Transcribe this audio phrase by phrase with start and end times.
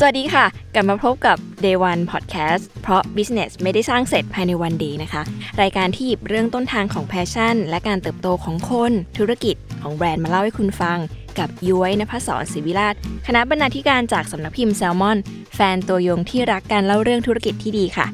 [0.00, 5.22] สวัสดีค่ะ กลับมาพบกับ Day One Podcast เพราะ Business ไม่ได้สร้างเสร็จภายในวันเดีนะคะ
[5.62, 10.98] รายการที่หยิบเรื่องต้นทางของ passion และการเติบโตของคน ธุรกิจของแบรนด์มาเล่าให้คุณฟัง
[11.38, 12.94] กับยอยนภศรศิวิราช
[13.26, 15.18] คณะบรรณาธิการจากสำนักพิมพ์แซลมอน
[15.54, 18.06] แฟนตัวยงที่รักการเล่าเรื่องธุรกิจที่ดีค่ะ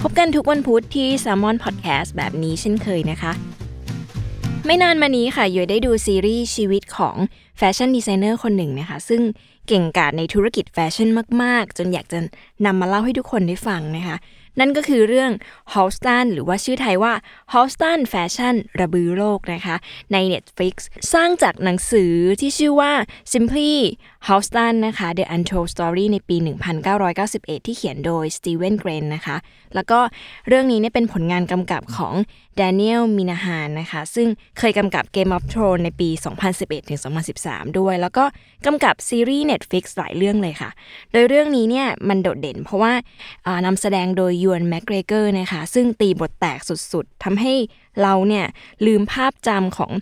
[0.00, 3.32] พบกันทุกวันพุธที่ Salmon Podcast แบบนี้เช่นเคยนะคะ
[4.66, 7.16] ไม่นานมานี้ค่ะยอยได้ดูซีรีส์ชีวิตของ
[7.58, 9.22] แฟชั่นดีไซเนอร์คนหนึ่งนะคะ ซึ่ง
[9.68, 11.08] เก่งกาจในธุรกิจแฟชั่น
[11.42, 12.18] มาก ๆ จนอยากจะ
[12.66, 14.16] นำมาเล่าให้ทุกคนได้ฟังนะคะ
[14.60, 15.30] นั่นก็คือเรื่อง
[15.74, 17.14] h o l s t o n หรือว่าชื่อไทยว่า
[17.52, 19.76] h o l s t o n Fashion ระบือโลกนะคะ
[20.12, 20.74] ใน Netflix
[21.12, 22.92] สร้างจากหนังสือที่ชื่อว่า
[23.32, 23.72] Simply
[24.28, 26.36] h o l s t o n นะคะ The Untold Story ในปี
[27.02, 29.36] 1991 ที่เขียนโดย Steven Grein นะคะ
[29.74, 30.00] แล้วก็
[30.48, 32.14] เรื่องนี้เนี่ยเป็นผลงานกำกับของ
[32.60, 34.28] Daniel Minahan นะคะ ซึ่ง
[34.58, 36.08] เคยกำกับ Game of Thrones ในปี
[36.94, 38.24] 2011-2013 ด้วย แล้วก็
[38.66, 40.70] กำกับซีรีส์ Netflix หลายเรื่องเลยค่ะ
[41.12, 42.92] โดยเรื่องนี้เนี่ยมันโดดเด่นเพราะว่า
[43.46, 47.54] อ่านำแสดงโดย Ewan McGregor นะคะซึ่งตีบทแตกสุดๆทำให้
[48.02, 48.44] เราเนี่ย
[48.86, 49.92] ลืมภาพจำของ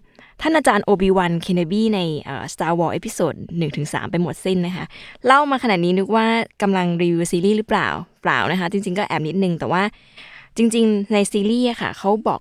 [0.42, 2.00] ท่านอาจารย์ Obi-Wan Kenobi ใน
[2.52, 3.34] Star Wars Episode
[3.72, 4.84] 1-3 ไปหมดสิ้นนะคะ
[5.26, 6.26] เล่ามาขนาดนี้นึกว่า
[6.62, 7.88] กำลังรีวิวซีรีส์หรือเปล่า
[8.22, 9.82] เปล่านะคะ จริงๆก็แอบนิดนึง แต่ว่า
[10.56, 12.40] จริงๆ ในซีรีส์ค่ะ เขาบอก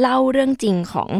[0.00, 1.10] เล่าเรื่องจริงของ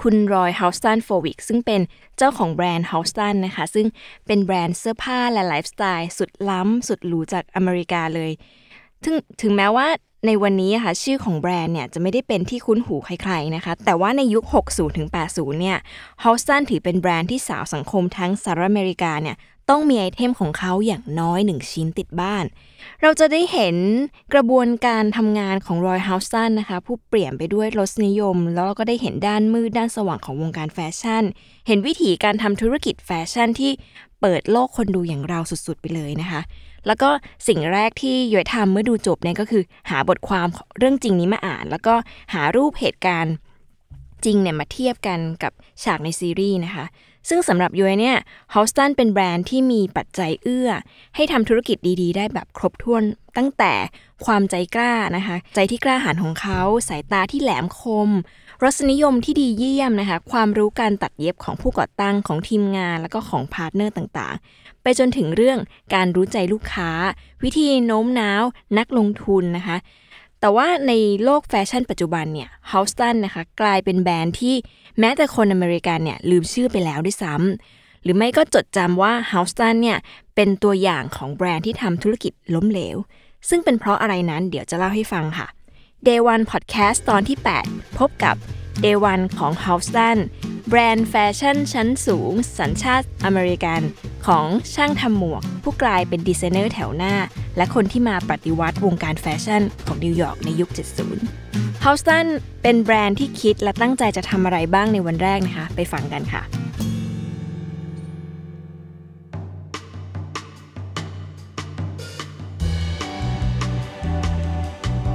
[0.00, 1.80] คุณ Roy Halston Frowick ซึ่งเป็น
[2.18, 3.86] เจ้าของแบรนด์ Halston นะคะ ซึ่ง
[4.26, 8.30] เป็นแบรนด์เสื้อผ้าและไลฟ์สไตล์สุดล้ำ สุดหรูจากอเมริกาเลย
[9.04, 9.86] ถึงถึงแม้ว่า
[10.26, 15.78] ในวันนี้ค่ะชื่อของแบรนด์เนี่ยจะไม่ได้เป็นที่คุ้นหูใครๆนะคะ แต่ว่าในยุค 60ถึง80เนี่ย
[16.24, 19.36] ฮ u สตันถือเป็นแบรนด์ที่สาวสังคมทั้งสหรัฐอเมริกาเนี่ย
[19.70, 22.44] ต้องมี item ของเขาอย่างน้อยหนึ่งชิ้นติดบ้าน
[23.02, 23.76] เราจะได้เห็น
[24.34, 31.24] กระบวนการทำงานของ Roy Halston นะคะผู้เปี่ยมไปด้วยรสนิยม แล้วเราก็ได้เห็นด้านมืดด้านสว่างของวงการแฟชั่น
[31.66, 33.72] เห็นวิธีการทำธุรกิจแฟชั่นที่
[34.20, 36.40] เปิดโลกคนดูอย่างเราสุดๆไปเลยนะคะ
[36.86, 37.10] แล้วก็
[37.48, 40.46] สิ่งแรกที่ย้อยทำเมื่อดูจบเนี่ยก็คือ หาบทความ
[40.78, 41.94] เรื่องจริงนี้มาอ่าน แล้วก็
[42.34, 43.34] หารูปเหตุการณ์
[44.24, 45.52] จริงเนี่ยมาเทียบกันกับ
[45.82, 46.84] ฉากในซีรีส์นะคะ
[47.28, 48.16] ซึ่งสำหรับย้อยเนี่ย
[48.54, 50.70] ฮอสตันเป็นแบรนด์ที่มีปัจจัยเอื้อ
[51.16, 53.02] ให้ทำธุรกิจดีๆ ได้แบบครบถ้วน
[53.36, 53.72] ตั้งแต่
[54.24, 58.10] ความใจกล้านะคะ ใจที่กล้าหาญของเขา สายตาที่แหลมคม
[58.62, 65.58] รสนิยมที่ดีเยี่ยมนะคะ ความรู้การตัดเย็บของผู้ก่อตั้งของทีมงาน แล้วก็ของ partner ต่างๆ ไปจนถึงเรื่อง
[65.94, 66.90] การรู้ใจลูกค้า
[67.42, 68.42] วิธีโน้มน้าว
[68.78, 69.76] นักลงทุนนะคะ
[70.44, 70.92] แต่ว่าใน
[71.24, 74.54] โลกแฟชั่นปัจจุบันเนี่ย Halston นะคะกลายเป็นแบรนด์ที่
[74.98, 79.98] แม้แต่คนอเมริกันเนี่ยลืมชื่อไปแล้วด้วยซ้ำหรือไม่ก็จดจำว่า Halston เนี่ย
[80.34, 82.96] เป็นตัวอย่างของแบรนด์ที่ทำธุรกิจล้มเหลว
[83.48, 85.46] ซึ่งเป็นเพราะอะไรนั้นเดี๋ยวจะเล่าให้ฟังค่ะ
[86.06, 87.38] Day One Podcast ตอนที่
[87.68, 88.36] 8 พบกับ
[88.84, 90.16] Day One ของ h o u s t o n
[90.68, 93.80] แบรนด์แฟชั่นชั้นสูง สัญชาติอเมริกัน
[94.26, 97.14] ของช่างทำหมวก ผู้กลายเป็นดีไซเนอร์แถวหน้า
[97.56, 100.70] และคนที่มาปฏิวัติวงการแฟชั่นของนิวยอร์กในยุค
[101.26, 102.26] 70 h o u s t o n
[102.62, 106.42] เป็นแบรนด์ที่คิดและตั้งใจจะทำอะไรบ้างในวันแรกนะคะ ไปฟังกันค่ะ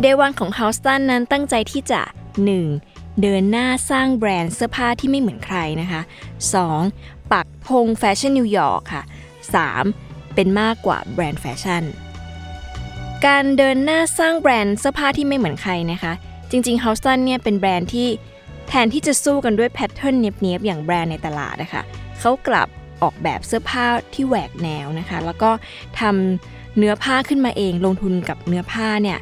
[0.01, 2.01] Day One ของ Halston นั้นตั้งใจที่จะ
[2.47, 2.88] 1.
[3.21, 6.01] เดินหน้าสร้างแบรนด์เสื้อผ้าที่ไม่เหมือนใครนะคะ
[6.65, 7.31] 2.
[7.31, 9.03] ปักธงแฟชั่นนิวยอร์กค่ะ
[9.69, 10.35] 3.
[10.35, 11.83] เป็นมากกว่าแบรนด์แฟชั่น
[13.25, 16.13] การเดินหน้าสร้างแบรนด์เสื้อผ้าที่ไม่เหมือนใครนะคะ
[16.51, 18.07] จริงๆ h o u s t o n เนี่ยเป็นแบรนด์ที่
[18.67, 21.83] แทนที่จะสู้กันด้วย pattern เนียบๆอย่างแบรนด์ในตลาดนะคะ
[22.19, 22.67] เขากลับ
[23.01, 25.49] ออกแบบเสื้อผ้าที่แหวกแนวนะคะ แล้วก็
[25.99, 29.17] ทำเนื้อผ้าขึ้นมาเอง ลงทุนกับเนื้อผ้าเนี่ย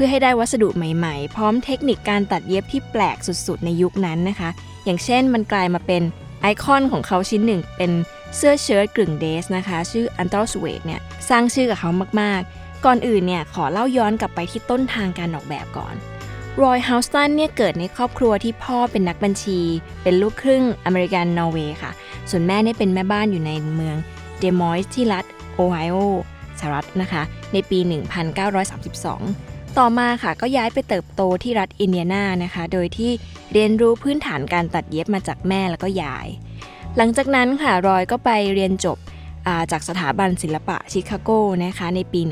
[0.00, 4.50] พื่อให้ได้วัสดุใหม่ๆ พร้อมเทคนิคการตัดเย็บที่แปลกสุดๆ ในยุคนั้นนะคะ
[4.84, 6.02] อย่างเช่นมันกลายมาเป็น
[6.42, 7.92] ไอคอนของเขาชิ้นหนึ่ง เป็น
[8.36, 11.90] เสื้อเชิ้ตกึ่งเดสนะคะ ชื่ออันตอสเวดเนี่ยสร้างชื่อกับเขา
[12.20, 15.94] มากๆ ก่อนอื่นเนี่ยขอเล่าย้อนกลับไปที่ต้นทางการออกแบบก่อน
[16.62, 19.60] รอยเฮาสตันเนี่ยเกิดในครอบครัวที่พ่อเป็นนักบัญชี
[20.02, 21.90] เป็นลูกครึ่งอเมริกันนอร์เวย์ค่ะ
[22.30, 23.96] ส่วนแม่เนี่ยเป็นแม่บ้านอยู่ในเมือง
[24.38, 25.24] เดมอยส์ที่รัฐ
[25.54, 25.96] โอไฮโอ
[26.58, 27.22] สหรัฐนะคะ
[27.52, 29.47] ในปี 1932
[29.78, 33.10] ต่อมาค่ะก็ย้ายไปเติบโตที่รัฐอินเดียนานะคะ โดยที่
[33.52, 36.28] เรียนรู้พื้นฐานการตัดเย็บมาจากแม่แล้วก็ยาย
[36.96, 41.30] หลังจากนั้นค่ะรอยก็ไปเรียนจบาจากสถาบันศิลปะชิคาโก
[41.64, 42.28] นะคะในปี 19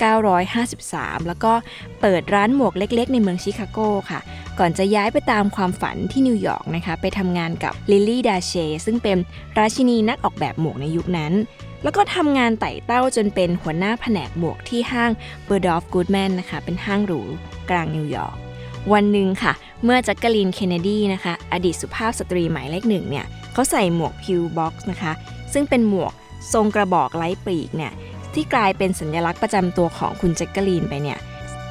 [0.00, 1.52] 1953 แล้วก็
[2.00, 3.78] เปิดร้านหมวกเล็กๆ ในเมืองชิคาโก
[4.10, 4.20] ค่ะ
[4.58, 8.52] ก่อนจะย้ายไปตามความฝันที่นิวยอร์กนะคะไปทำงานกับ Lilly Daché
[8.86, 9.18] ซึ่งเป็น
[9.58, 11.32] ราชินีนักออกแบบหมวกในยุคนั้น
[11.82, 15.10] แล้วก็ทำงานไต่เต้าจนเป็นหัวหน้าแผนกหมวกที่ห้าง
[15.44, 17.20] Bergdorf Goodman นะคะ เป็นห้างหรู
[17.70, 18.36] กลางนิวยอร์ก
[18.92, 19.52] วันหนึ่งค่ะ
[19.84, 25.12] เมื่อ Jacqueline Kennedy นะคะ อดีตสุภาพสตรีหมายเลขหนึ่งเนี่ยเขาใส่หมวก pillbox นะคะ
[25.52, 26.12] ซึ่งเป็นหมวก
[26.52, 27.92] ทรงกระบอกไร้ปีกเนี่ย
[28.34, 31.18] ที่กลายเป็นสัญลักษณ์ประจำตัวของคุณ Jacqueline ไปเนี่ย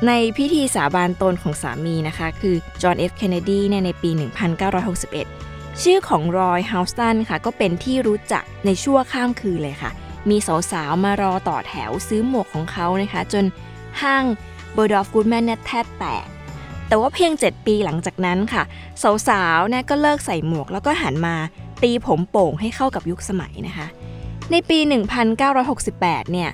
[0.08, 3.12] ในพิธีสาบานตนของสามีนะคะ คือ John F.
[3.18, 4.10] Kennedy เนี่ยในปี
[4.76, 5.49] 1961
[5.84, 9.92] ชื่อของ Roy Halston ค่ะ ก็เป็นที่รู้จักในชั่วข้ามคืนเลยค่ะ
[10.30, 10.38] มี
[10.72, 13.46] สาวๆ มารอต่อแถวซื้อหมวกของเขานะคะ จน
[14.02, 14.24] ห้าง
[14.74, 16.26] Bergdorf Goodman เนี่ยแทบแตก
[16.88, 18.64] แต่ว่าเพียง 7 ปีหลังจากนั้นค่ะ
[19.28, 21.36] สาวๆนะก็เลิกใส่หมวกแล้วก็หันมา
[21.84, 23.88] ตีผมโป่งให้เข้ากับยุคสมัยนะคะ
[24.52, 24.80] ในปี
[25.56, 26.50] 1968 เนี่ย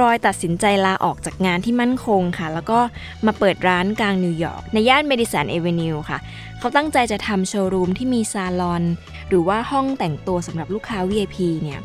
[0.00, 2.78] รอยตัดสินใจลาออกจากงานที่มั่นคงค่ะ แล้วก็
[3.26, 6.18] มาเปิดร้านกลางนิวยอร์กในย่าน Madison Avenue ค่ะ
[6.58, 8.82] เขาตั้งใจจะทำโชว์รูมที่มีซาลอน
[9.28, 11.80] หรือว่าห้องแต่งตัวสำหรับลูกค้า VIP เนี่ย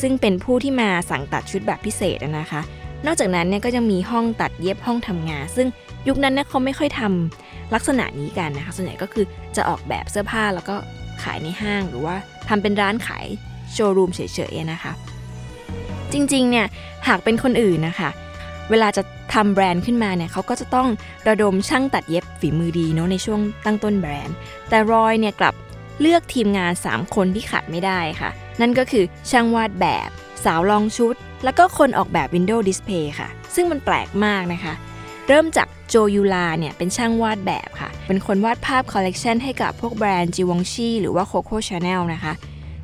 [0.00, 2.60] ซึ่งเป็นผู้ที่มาสั่งตัดชุดแบบพิเศษนะคะ
[3.06, 5.68] นอกจากนั้นเนี่ยก็ยังมีห้องตัดเย็บห้องทำงาน ซึ่ง
[6.08, 9.24] ยุคนั้นเนี่ยเขาไม่ค่อยทำลักษณะนี้กันนะคะ ส่วนใหญ่ก็คือ
[9.56, 10.76] จะออกแบบเสื้อผ้าแล้วก็
[11.22, 12.16] ขายในห้างหรือว่า
[12.48, 13.26] ทำเป็นร้านขาย
[13.74, 14.92] โชว์รูมเฉยๆนะคะ
[16.12, 16.66] จริงๆ เนี่ย
[17.08, 18.10] หากเป็นคนอื่นนะคะ
[18.70, 19.02] เวลาจะ
[19.34, 20.88] ทำแบรนด์ขึ้นมาเนี่ยเขาก็จะต้อง
[21.28, 24.34] ระดมช่างตัดเย็บฝีมือดีเนาะในช่วงตั้งต้นแบรนด์
[24.68, 25.54] แต่รอยเนี่ยกลับ
[26.00, 28.30] เลือกทีมงาน 3 คนที่ขาดไม่ได้ค่ะ
[28.60, 30.08] นั่นก็คือช่างวาดแบบ
[30.44, 34.74] สาวลองชุด แล้วก็คนออกแบบ Windows Display ค่ะ ซึ่งมันแปลกมากนะคะ
[35.28, 42.32] เริ่มจากโจยูลาเนี่ยเป็นช่างวาดแบบค่ะ เป็นคนวาดภาพคอลเลกชันให้กับพวกแบรนด์จีวองชีหรือว่า Coco Chanel นะคะ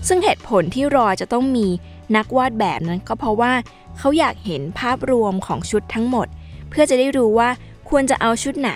[0.08, 1.66] ซึ่งเหตุผลที่รอยจะต้องมี
[2.16, 3.52] นักวาดแบบนั้นก็เพราะว่า
[3.98, 6.26] เขาอยากเห็นภาพรวมของชุดทั้งหมด
[6.70, 7.48] เพื่อจะได้รู้ว่า
[7.88, 8.72] ควรจะเอาชุดไหน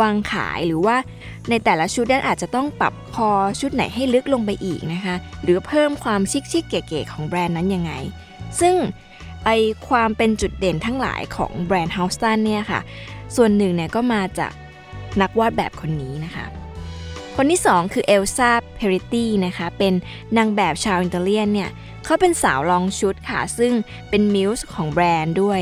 [0.00, 0.96] วางขายหรือว่า
[1.48, 3.30] ในแต่ละชุดนั้นอาจจะต้องปรับคอ
[3.60, 6.20] ชุดไหนให้ลึกลงไปอีกนะคะ หรือเพิ่มความ
[6.52, 7.92] ชิคๆเก๋ๆของแบรนด์นั้นยังไง
[8.60, 8.74] ซึ่ง
[9.44, 9.50] ไอ
[9.88, 12.80] ความเป็นจุดเด่นทั้งหลายของแบรนด์เฮาสตันเนี่ยค่ะ
[13.36, 14.52] ส่วนหนึ่งเนี่ยก็มาจาก
[15.20, 16.44] นักวาดแบบคนนี้นะคะ
[17.38, 19.94] คนที่ 2 คือ Elsa Peretti นะคะ เป็น
[20.36, 21.70] นางแบบชาวอิตาเลียนเนี่ย
[22.04, 23.72] เขาเป็นสาวลองชุดค่ะ ซึ่ง
[24.10, 25.60] เป็น muse ของแบรนด์ด้วย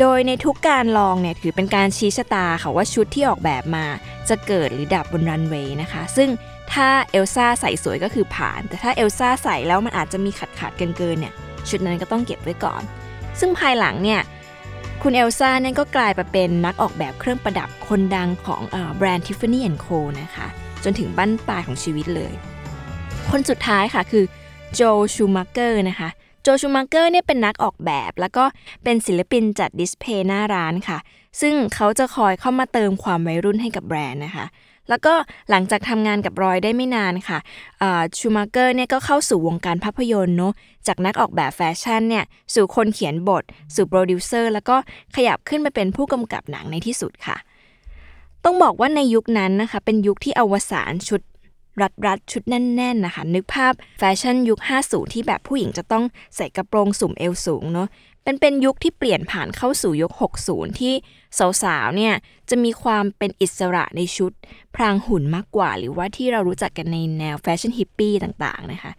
[0.00, 3.84] โดยในทุกการลองเนี่ยถือเป็นการชี้ชะตาค่ะว่าชุดที่ออกแบบมา
[4.28, 6.28] จะเกิดหรือดับบนรันเวย์นะคะ ซึ่ง
[6.72, 11.34] ถ้าเอลซ่าใส่สวยก็คือผ่าน แต่ถ้าเอลซ่าใส่แล้วมันอาจจะมีขัดขาดๆเกินเกินเนี่ย
[11.68, 12.82] ชุดนั้นก็ต้องเก็บไว้ก่อน
[13.38, 14.20] ซึ่งภายหลังเนี่ย
[15.02, 18.62] คุณเอลซ่าเนี่ยก็กลายมาเป็นนักออกแบบเครื่องประดับคนดังของ
[18.96, 20.48] แบรนด์ Tiffany & Co นะคะ
[20.84, 22.32] จนถึงบั้นปลายของชีวิตเลย
[23.30, 24.24] คนสุดท้ายค่ะคือ
[24.74, 24.80] Joel
[25.14, 26.08] Schumacher นะคะ
[26.42, 28.44] Joel Schumacher เนี่ยเป็นนักออกแบบ แล้วก็
[28.84, 30.98] เป็นศิลปินจัด display หน้าร้านค่ะ
[31.40, 34.46] ซึ่งเขาจะคอยเข้ามาเติมความวัยรุ่นให้กับแบรนด์นะคะ
[34.88, 35.14] แล้วก็
[35.50, 37.38] หลังจากทำงานกับ Roy ได้ไม่นานค่ะ
[38.18, 40.52] Schumacher เนี่ยก็เข้าสู่วงการภาพยนตร์เนาะ
[40.86, 43.44] จากนักออกแบบแฟชั่นเนี่ยสู่คนเขียนบท
[43.74, 44.76] สู่โปรดิวเซอร์แล้วก็
[45.16, 47.36] ขยับขึ้นไปเป็นผู้กำกับหนังในที่สุดค่ะ
[48.44, 51.20] ต้องบอกว่าในยุคนั้นนะคะ เป็นยุคที่อวสานชุด
[51.82, 56.04] รัดรัดชุดแน่นๆนะคะ นึกภาพแฟชั่นยุค 50 ที่แบบผู้หญิงจะต้อง
[56.36, 57.88] ใส่กระโปรงสุ่มเอวสูงเนาะ
[58.24, 60.12] เป็นเป็นยุคที่เปลี่ยนผ่านเข้าสู่ยุค
[60.46, 60.94] 60 ที่
[61.62, 62.14] สาวๆเนี่ย
[62.50, 64.32] จะมีความเป็นอิสระในชุด
[64.74, 68.92] พรางหุ่นมากกว่า หรือว่าที่เรารู้จักกันในแนวแฟชั่นฮิปปี้ต่างๆนะคะ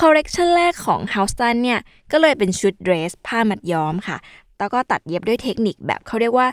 [0.00, 1.80] คอลเลกชันแรกของ h o u s t o n เนี่ย
[2.12, 4.16] ก็เลยเป็นชุดเดรส ผ้ามัดย้อมค่ะ
[4.62, 6.48] แล้วก็ตัดเย็บด้วยเทคนิคแบบเขาเรียกว่า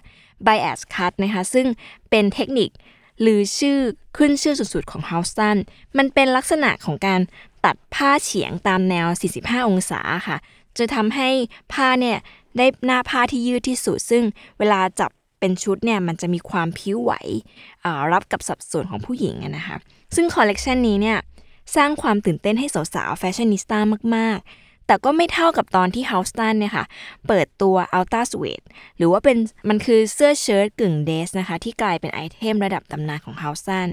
[0.45, 1.67] bias cut นะคะซึ่ง
[2.09, 2.69] เป็นเทคนิค
[3.21, 3.77] หรือชื่อ
[4.17, 5.55] ขึ้นชื่อสุดๆของ h o u s t o n
[5.97, 7.21] มันเป็นลักษณะของการ
[7.65, 10.37] ตัดผ้าเฉียงตามแนว 45 องศาค่ะ
[10.77, 11.29] จะทำให้
[11.73, 12.17] ผ้าเนี่ย
[12.57, 14.23] ได้หน้าผ้าที่ยืดที่สุด ซึ่ง
[14.59, 17.11] เวลาจับเป็นชุดเนี่ยมันจะมีความพิ้วไหว
[18.11, 19.75] รับกับสัดส่วนของผู้หญิงนะคะ
[20.15, 21.17] ซึ่งคอลเลกชันนี้เนี่ย
[21.75, 23.79] สร้างความตื่นเต้นให้สาวๆแฟชั่นนิสต้า
[24.15, 26.85] มากๆ แต่ก็ไม่เท่ากับตอนที่ h o u s t o n เนี่ยค่ะ
[27.27, 28.65] เปิดตัว Ultra Suede
[28.97, 29.37] หรือว่าเป็น
[29.69, 33.87] มันคือเสื้อเชิ้ตกึ่งเดสนะคะ ที่กลายเป็นไอเทมระดับตำนานของ h o u s t o n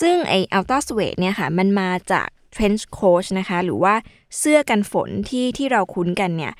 [0.00, 3.94] ซึ่งไอ Ultra Suede เนี่ยค่ะ มันมาจาก Trench Coat นะคะ หรือว่า
[4.38, 6.52] เสื้อกันฝนที่ที่เราคุ้นกันเนี่ย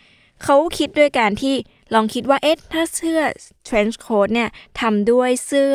[0.42, 1.54] เขาคิดด้วยการที่
[1.94, 3.20] ลองคิดว่าเอ๊ะถ้าเสื้อ
[3.68, 4.48] trench coat เนี่ย
[4.80, 5.74] ทำด้วยเสื้อ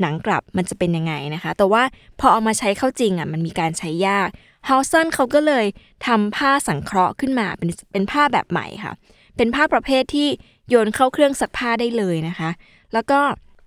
[0.00, 1.82] หนังกลับมันจะเป็นยังไงนะคะ แต่ว่า
[2.20, 4.28] พอเอามาใช้เข้าจริงอะมันมีการใช้ยาก
[4.68, 5.66] h o u s o n เขาก็เลย
[6.06, 8.92] ทำผ้าสังเคราะห์ขึ้นมาเป็นเป็นผ้าแบบใหม่ค่ะ
[9.36, 10.28] เป็นผ้าประเภทที่
[10.68, 12.50] โยนเข้าเครื่องซักผ้าได้เลยนะคะ
[12.92, 13.20] แล้วก็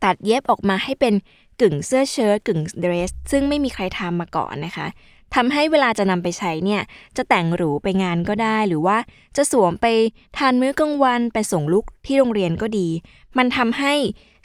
[0.03, 1.13] ตัดเย็บออกมาให้เป็น
[1.61, 4.87] กึ่งเสื้อเชิ้ตกึ่งเดรส ซึ่งไม่มีใครทำมาก่อนนะคะ
[5.35, 6.81] ทำให้เวลาจะนำไปใช้เนี่ย
[7.17, 8.97] จะแต่งหรูไปงานก็ได้ หรือว่า
[9.37, 9.85] จะสวมไป
[10.37, 12.87] ทานมื้อกลางวันไปส่งลูกที่โรงเรียนก็ดี
[13.37, 13.93] มันทำให้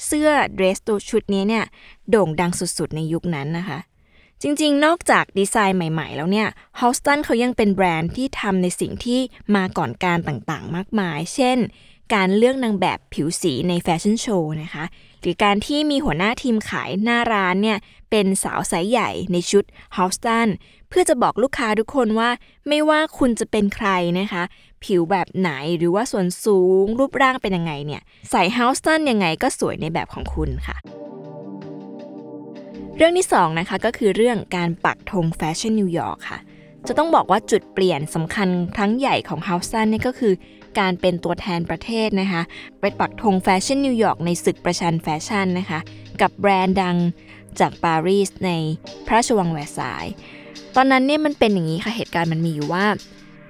[0.06, 1.64] เสื้อเดรสตัวชุดนี้เนี่ย
[2.10, 3.78] โด่งดังสุดๆในยุคนั้นนะคะ
[4.42, 6.48] จริงๆ นอกจากดีไซน์ใหม่ๆ แล้วเนี่ย
[6.80, 9.20] Halston เขายังเป็นแบรนด์ที่ทำในสิ่งที่
[9.54, 11.58] มาก่อนการต่างๆ มากมาย เช่น
[12.14, 14.84] การเลือกนางแบบผิวสีในแฟชั่นโชว์นะคะ
[15.20, 17.78] หรือการที่มีหัวหน้าทีมขายหน้าร้านเนี่ย
[18.10, 19.64] เป็นสาวไซส์ใหญ่ในชุด
[19.96, 20.48] Halston
[20.88, 22.30] เพื่อจะบอกลูกค้าทุกคนว่า
[22.68, 24.42] ไม่ว่าคุณจะเป็นใครนะคะ
[24.84, 30.78] ผิวแบบไหนหรือว่าส่วนสูงรูปร่างเป็นยังไงเนี่ย ใส่ Halston ยังไงก็สวยในแบบของคุณค่ะ
[33.00, 36.38] เรื่องที่2นะคะก็คือเรื่องการปักธงแฟชั่นนิวยอร์กค่ะ
[36.86, 40.32] จะต้องบอกว่าจุดเปลี่ยนสำคัญครั้งใหญ่ของ Halston นี่ก็คือ
[40.78, 42.42] การเป็นตัวแทนประเทศนะคะ
[42.80, 45.80] ไปปักธงแฟชั่นนิวยอร์กในศึกประชันแฟชั่นนะคะ
[46.20, 46.96] กับแบรนด์ดัง
[47.60, 48.50] จากปารีสใน
[49.06, 50.12] พระราชวังแวร์ซายน์
[50.76, 52.86] ตอนนั้นเนี่ยมันเป็นอย่างนี้ค่ะเหตุการณ์มันมีอยู่ว่า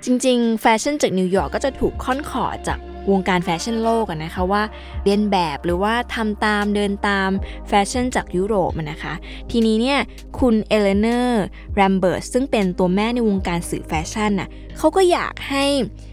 [0.04, 2.78] จริงๆ แฟชั่นจากนิวยอร์กก็จะถูกค่อนขอดจาก
[3.10, 4.62] วงการแฟชั่นโลกอะนะคะว่า
[5.04, 7.30] เลียนแบบหรือว่าทำตามเดินตาม
[7.68, 9.14] แฟชั่นจากยุโรปนะคะ
[9.50, 9.98] ทีนี้เนี่ย
[10.38, 14.48] คุณ Eleanor Lambert ซึ่งเป็นตัวแม่ในวงการสื่อแฟชั่นน่ะ
[14.78, 15.64] เขาก็อยากให้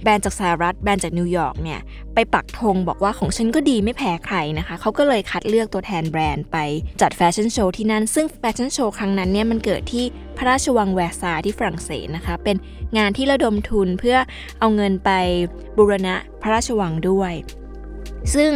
[0.03, 1.79] แบรนด์จากสหรัฐแบรนด์จากนิวยอร์กเนี่ย
[2.13, 6.57] ไปปักธงบอกว่าของฉันก็ดีไม่แพ้ใครนะคะเขาก็เลยคัดเลือกตัวแทนแบรนด์ไป
[7.01, 10.05] จัดแฟชั่นโชว์ที่นั่น ซึ่งแฟชั่นโชว์ครั้งนั้นเนี่ยมันเกิดที่
[10.37, 12.55] พระราชวังแวร์ซายน์ที่ฝรั่งเศสนะคะ เป็น
[12.97, 14.17] งานที่ระดมทุนเพื่อ
[14.59, 15.09] เอาเงินไป
[15.77, 17.33] บูรณะพระราชวังด้วย
[18.35, 18.51] ซึ่ง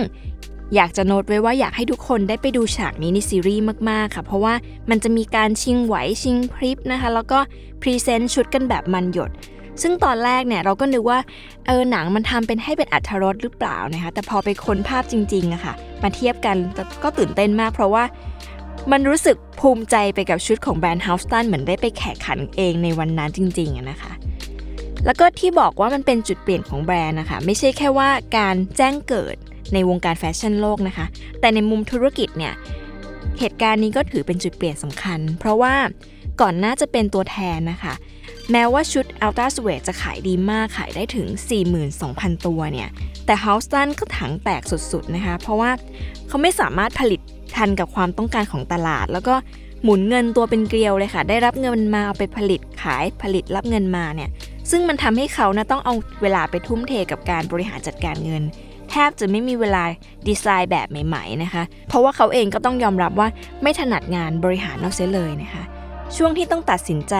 [0.75, 4.53] อยากจะโน้ตไว้ว่าอยากให้ทุกคนได้ไปดูฉากนี้ในซีรีส์มาก ๆ ค่ะ เพราะว่า
[4.89, 7.39] มันจะมีการชิงไหวชิงพริบนะคะ แล้วก็
[7.81, 9.31] present ชุดกันแบบมันหยด
[9.81, 11.19] ซึ่งตอนแรกเนี่ยเราก็นึกว่า
[11.67, 16.57] เออหนังมันทำเป็นให้เป็นอรรถรสหรือเปล่านะคะแต่พอไปค้นภาพจริงๆอะค่ะมาเทียบกัน
[17.03, 18.03] ก็ตื่นเต้นมาก เพราะว่า
[18.91, 24.11] มันรู้สึกภูมิใจไปกับชุดของแบรนด์ Halston เหมือนได้ไปแข่งขันเองในวันนั้นจริงๆนะคะ
[25.05, 29.35] แล้วก็ที่บอกว่ามันเป็นจุดเปลี่ยนของแบรนด์นะคะไม่ใช่แค่ว่าการแจ้งเกิด
[29.73, 31.05] ในวงการแฟชั่นโลกนะคะ
[31.39, 32.53] แต่ในมุมธุรกิจเนี่ย
[33.39, 35.73] เหตุการณ์นี้ก็ถือเป็นจุดเปลี่ยนสำคัญ เพราะว่า
[36.41, 37.93] ก่อนหน้าจะเป็นตัวแทนนะคะ
[38.51, 41.27] แม้ว่าชุด Ultra s w e a t จะขายดีมากขายได้ถึง
[41.85, 42.89] 42,000 ตัวเนี่ย
[43.25, 45.71] แต่ h o u s t o n ก็ถังแตกสุดๆนะคะ เพราะว่า
[46.27, 47.21] เขาไม่สามารถผลิต
[47.55, 49.35] ทันกับความต้องการของตลาด แล้วก็
[49.83, 54.29] หมุนเงินตัวเป็นเกลียวเลยค่ะ ได้รับเงินมาเอาไปผลิตขายผลิตรับเงินมาเนี่ย
[54.71, 58.43] ซึ่งมันทำให้เขานะต้องเอาเวลาไปทุ่มเทกับการบริหารจัดการเงิน
[58.89, 59.83] แทบจะไม่มีเวลา
[60.27, 63.27] ดีไซน์แบบใหม่ ๆ นะคะ เพราะว่าเขาเองก็ต้องยอมรับว่า
[63.61, 65.63] ไม่ถนัดงานบริหารนอกเสียเลยนะคะ
[66.17, 67.15] ช่วงที่ต้องตัดสินใจ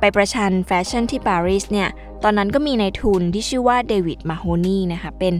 [0.00, 1.88] ไปประชันแฟชั่นที่ปารีสเนี่ย
[2.22, 5.34] ตอนนั้นก็มีนายทุนที่ชื่อว่า David Mahoney นะคะ เป็น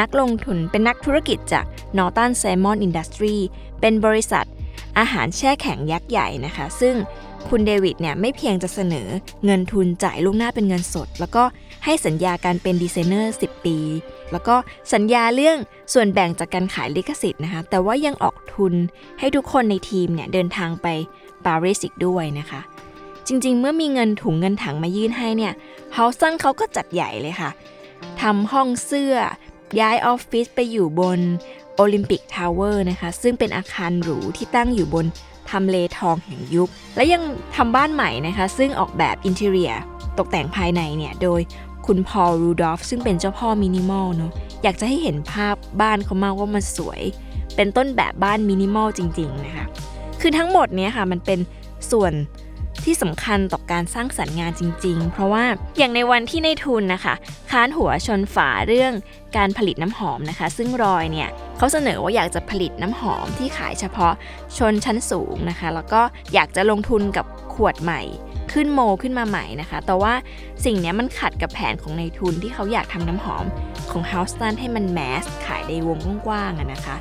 [0.00, 1.64] นักลงทุน เป็นนักธุรกิจจาก
[1.98, 3.36] Norton Simon Industry
[3.80, 4.44] เป็นบริษัท
[4.98, 6.94] อาหารแช่แข็งยักษ์ใหญ่นะคะ ซึ่ง
[7.48, 9.08] คุณเดวิดเนี่ยไม่เพียงจะเสนอ
[9.44, 11.42] เงินทุนจ่ายล่วงหน้าเป็นเงินสด แล้วก็
[11.84, 13.76] ให้สัญญาการเป็นดีไซเนอร์ 10 ปี
[14.34, 14.56] แล้วก็
[14.92, 15.58] สัญญาเรื่อง
[15.92, 18.74] ส่วนแบ่งจากการขายลิขสิทธิ์นะคะ แต่ว่ายังออกทุน
[19.18, 20.86] ให้ทุกคนในทีมเนี่ยเดินทางไป
[21.46, 22.60] ปารีสอีกด้วยนะคะ
[23.26, 25.52] จริงๆ เมื่อมีเงินถุงเงินถังมายื่นให้เนี่ย
[25.92, 27.50] Halston เขาก็จัดใหญ่เลยค่ะ
[28.20, 29.14] ทำห้องเสื้อ
[29.80, 31.20] ย้ายออฟฟิศไปอยู่บน
[31.76, 35.06] Olympic Tower นะคะ ซึ่งเป็นอาคารหรูที่ตั้งอยู่บน
[35.50, 37.22] ทำเลทองแห่งยุค และยัง
[37.56, 39.72] ทำบ้านใหม่นะคะ ซึ่งออกแบบ interior
[40.18, 41.40] ตกแต่งภายในเนี่ย โดย
[41.86, 47.02] คุณ Paul Rudolph ซึ่งเป็นเจ้าพ่อมินิมอลเนาะอยากจะให้เห็นภาพบ้านเขามากว่ามันสวย
[47.56, 49.66] เป็นต้นแบบบ้านมินิมอลจริงๆนะคะ
[50.20, 51.38] คือทั้งหมดเนี้ยค่ะมันเป็น
[51.90, 52.12] ส่วน
[52.84, 55.44] ที่สำคัญต่อการสร้างสรรค์งานจริง ๆ เพราะว่า
[55.78, 57.14] อย่างในวันที่ในทุนนะคะ
[57.50, 58.92] ค้านหัวชนฝาเรื่อง
[59.36, 64.12] การผลิตน้ำหอมนะคะ ซึ่งรอยเนี่ยเขาเสนอว่าอยากจะผลิตน้ำหอมที่ขายเฉพาะ
[64.58, 66.00] ชนชั้นสูงนะคะ แล้วก็
[66.34, 68.00] อยากจะลงทุนกับขวดใหม่
[68.52, 70.12] ขึ้นโมขึ้นมาใหม่นะคะ แต่ว่า
[70.64, 73.44] สิ่งนี้มันขัดกับแผนของในทุนที่เขาอยากทำน้ำหอม
[73.90, 76.96] ของ h o u s t o n ให้มันแมสขายในวงกว้างๆนะคะ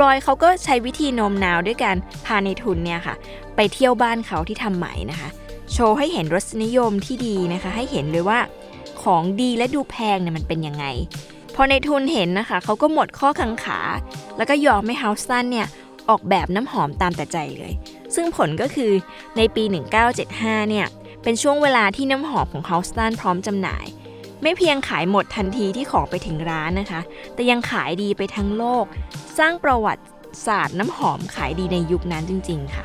[0.00, 1.96] รอยเขาก็ใช้วิธีโน้มน้าวด้วยการ
[2.26, 3.14] พาในทุนเนี่ยค่ะ
[3.56, 5.28] ไปเที่ยวบ้านเขาที่ทำใหม่นะคะ
[5.72, 8.38] โชว์ให้เห็นรสนิยมที่ดีนะคะ ให้เห็นเลยว่า
[9.02, 10.84] ของดีและดูแพงเนี่ยมันเป็นยังไง
[11.54, 13.80] พอในทุนเห็นนะคะ เขาก็หมดข้อกังขา
[14.36, 15.66] แล้วก็ยอมให้เฮาสตันเนี่ย
[16.08, 17.72] ออกแบบน้ำหอมตามแต่ใจเลย
[18.14, 18.92] ซึ่งผลก็คือ
[19.36, 19.64] ในปี
[20.16, 20.86] 1975 เนี่ย
[21.22, 23.86] เป็นช่วงเวลาที่น้ำหอมของเฮาสตันพร้อมจำหน่าย
[24.42, 27.00] ไม่เพียงขายหมดทันทีที่ของไปถึงร้านนะคะ
[27.34, 28.84] แต่ยังขายดีไปทั้งโลก
[29.38, 30.04] สร้างประวัติ
[30.46, 32.84] ศาสตร์น้ำหอมขายดีในยุคนั้นจริง ๆ ค่ะ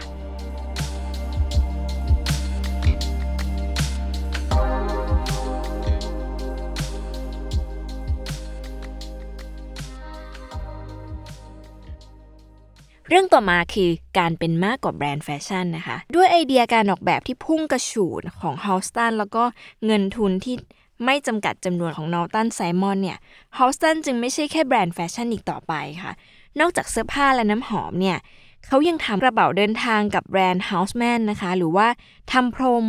[13.09, 19.43] เรื่องต่อมาคือการเป็นมากกว่าแบรนด์แฟชั่นนะคะ ด้วยไอเดียการออกแบบที่พุ่งกระฉูดของ h o u s t o n แล้วก็
[19.85, 20.55] เงินทุนที่
[21.05, 23.17] ไม่จำกัดจำนวนของนอลตันไซมอนเนี่ย
[23.57, 26.11] h o u s t o n จึงไม่ใช่แค่แบรนด์แฟชั่นอีกต่อไปค่ะ
[26.59, 28.17] นอกจากเสื้อผ้าและน้ำหอมเนี่ย
[28.65, 31.87] เขายังทำกระเป๋าเดินทางกับแบรนด์ Hartmann นะคะ หรือว่า
[32.31, 32.85] ทำพรม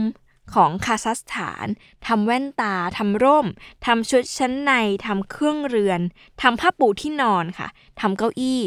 [0.55, 1.67] ของ Karastan
[2.07, 3.47] ทำแว่นตาทำร่ม
[3.87, 4.73] ทำชุดชั้นใน
[5.07, 6.01] ทำเครื่องเรือน
[6.43, 7.69] ทำผ้าปูที่นอนค่ะ
[8.01, 8.61] ทำเก้าอี้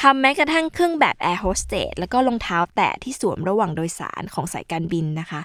[0.00, 5.40] ทำแม้กระทั่งเครื่องแบบแอร์โฮสเตสแล้วก็รองเท้าแตะที่สวมระหว่างโดยสารของสายการบินนะคะ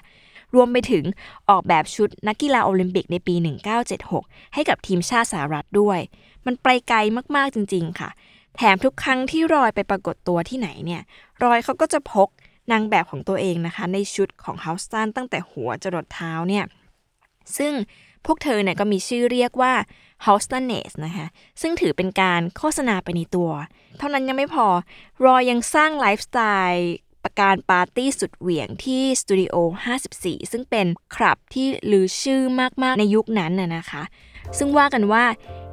[0.54, 1.04] รวมไปถึง
[1.48, 3.34] ออกแบบชุดนักกีฬาโอลิมปิกในปี
[3.94, 5.98] 1976 ให้กับทีมชาติสหรัฐด้วย
[6.46, 6.98] มันไปไกล
[7.36, 8.10] มากๆจริง ๆ ค่ะ
[8.56, 11.02] แถมทุกครั้งที่ Roy ไปปรากฏตัวที่ไหนเนี่ย
[11.44, 12.28] Roy เขาก็จะพก
[12.72, 16.64] นางแบบของตัวเองนะคะ ในชุดของ Halston ตั้งแต่หัวจรดเท้าเนี่ย
[17.58, 17.72] ซึ่ง
[18.26, 19.74] พวกเธอเนี่ยก็มีชื่อเรียกว่า
[20.26, 21.26] h o u s t o n e s นะคะ
[21.60, 23.50] ซึ่งถือเป็นการโฆษณาไปในตัว
[23.98, 24.66] เท่านั้นยังไม่พอ
[25.24, 26.40] Roy ยังสร้างไลฟ์สไต
[26.70, 26.90] ล์
[27.24, 29.54] ประการปาร์ตี้สุดเหวี่ยงที่สตูดิโอ
[30.04, 32.42] 54 ซึ่งเป็นคลับที่ลือชื่อ
[32.82, 34.02] มาก ๆ ในยุคนั้นน่ะนะคะ
[34.58, 35.24] ซึ่งว่ากันว่า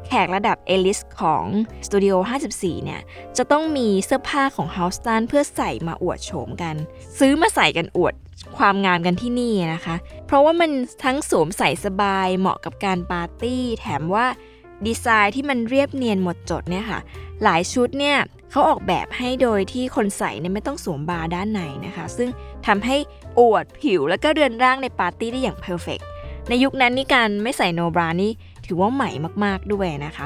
[0.07, 1.45] แขกระดับ A-list ของ
[1.87, 2.13] สตูดิโอ
[2.51, 3.01] 54 เนี่ย
[3.37, 6.75] จะต้องมีเสื้อผ้าของ h o u s t o n เพื่อใส่มาอวดโฉมกัน
[7.19, 8.13] ซื้อมาใส่กันอวด
[8.57, 9.95] ความงามกันที่นี่นะคะ
[10.25, 10.71] เพราะว่ามัน
[11.03, 14.25] ทั้งสวมใส่สบายเหมาะกับการปาร์ตี้ แถมว่า
[14.85, 16.99] ดีไซน์ที่มันเรียบเนียนหมดจดเนี่ยค่ะ
[17.43, 18.17] หลายชุดเนี่ย
[18.51, 22.29] เขาออกแบบให้โดยที่คนใส่เนี่ยไม่ต้องสวมบราด้านในนะคะ ซึ่ง
[22.67, 22.97] ทำให้
[23.39, 25.99] อวดผิวแล้วก็เรือนร่างในปาร์ตี้ได้อย่าง perfect
[26.49, 28.31] ในยุคนั้นนี่การไม่ใส่ no bra นี่
[28.65, 29.09] ถือว่าใหม่
[29.43, 30.25] มากๆด้วยนะคะ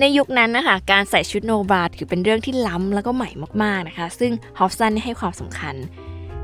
[0.00, 3.30] ในยุคนั้นนะคะการใส่ชุด no bra ถือเป็นเรื่องที่ล้ำแล้วก็ใหม่
[3.62, 5.74] มากๆนะคะ ซึ่งฮอฟสันให้ความสำคัญ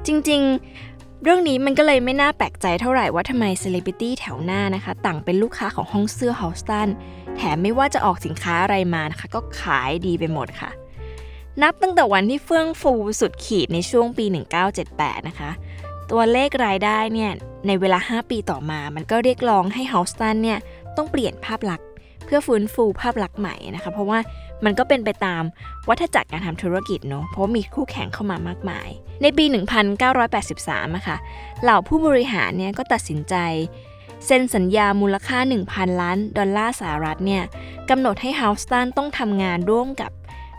[0.07, 0.92] จริงๆ
[1.25, 6.89] เรื่องนี้มันก็เลยไม่น่าแปลกใจเท่าไหร่ว่าทำไมเซเลบริตี้แถวหน้านะคะ ต่างเป็นลูกค้าของห้องเสื้อฮอฟสัน
[7.37, 10.71] แถมไม่ว่าจะออกสินค้าอะไรมานะคะ ก็ขายดีไปหมดค่ะ
[11.63, 14.25] นับตั้งแต่วันที่เฟื่องฟูสุดขีดในช่วงปี
[14.77, 15.51] 1978 นะคะ
[16.11, 17.31] ตัวเลขรายได้เนี่ย
[17.67, 20.59] ในเวลา 5 ปีต่อมา มันก็เรียกร้องให้ฮอสตันเนี่ย
[20.97, 21.87] ต้องเปลี่ยนภาพลักษณ์
[22.25, 24.19] เพื่อฟื้นฟูภาพลักษณ์ใหม่นะคะ เพราะว่า
[24.65, 25.43] มันก็เป็นไปตาม
[25.89, 28.89] วัฏจักรการทำธุรกิจเนาะเพราะมีคู่แข่งเข้ามามากมาย
[29.23, 29.45] ในปี
[30.21, 31.17] 1983อะค่ะ
[31.63, 33.35] เหล่าผู้บริหารเนี่ยก็ตัดสินใจ
[34.27, 35.39] เซ็นสัญญามูลค่า
[35.71, 37.43] 1,000 ล้านดอลลาร์สหรัฐเนี่ย
[37.91, 40.13] กำหนดให้ฮาวสตันต้องทำงานร่วมกับ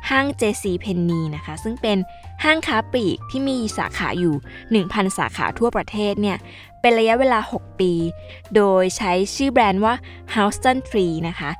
[0.09, 1.97] ห้าง JC p e n n y นะคะ ซึ่งเป็น
[2.43, 4.35] ห้างค้าปลีกที่มีสาขาอยู่
[4.81, 6.37] 1,000 สาขาทั่วประเทศเนี่ย
[6.83, 7.91] เป็นระยะเวลา 6 ปี
[8.55, 9.93] โดยใช้ชื่อแบรนด์ว่า
[10.33, 11.51] Houston Tree นะคะ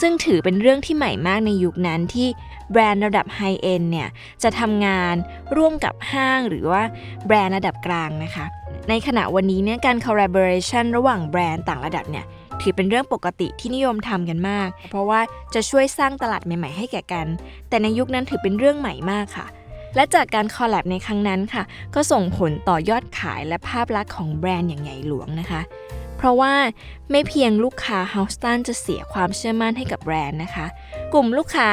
[0.00, 2.28] ซึ่งถือเป็นเรื่องที่ใหม่มากในยุคนั้นที่
[2.72, 4.08] แบรนด์ระดับไฮเอ็นเนี่ย
[4.42, 5.14] จะทำงาน
[5.56, 6.82] ร่วมกับห้างหรือว่า
[7.26, 8.46] แบรนด์ระดับกลางนะคะ
[8.88, 12.24] ในขณะวันนี้เนี่ยการ collaboration ระหว่างแบรนด์ต่างระดับเนี่ย
[12.60, 15.20] ถือเป็นเรื่องปกติที่นิยมทำกันมาก เพราะว่า
[15.54, 17.26] จะช่วยสร้างตลาดใหม่ ๆ ให้แก่กัน
[17.68, 19.46] แต่ในยุคนั้นถือเป็นเรื่องใหม่มากค่ะ
[19.94, 21.62] และจากการคอลแลบในครั้งนั้นค่ะ
[21.94, 25.60] ก็ส่งผลต่อยอดขายและภาพลักษณ์ของแบรนด์อย่างใหญ่หลวงนะคะ
[26.18, 26.54] เพราะว่า
[27.10, 30.66] ไม่เพียงลูกค้า h o u s t o n จะเสียความเชื่อมั่นให้กับแบรนด์นะคะ
[31.12, 31.70] กลุ่มลูกค้า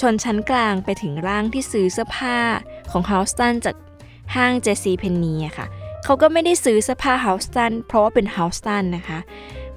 [0.00, 2.38] ชนชั้นกลางไปถึงร่างที่ซื้อเสื้อผ้า
[2.90, 3.76] ของ h o u s t o n จาก
[4.34, 5.66] ห้าง JC Penney อะค่ะ
[6.04, 8.76] เขาก็ไม่ได้ซื้อเสื้อผ้า h o u s t o n เพราะว่าเป็น h o u s t o
[8.80, 9.18] n นะคะ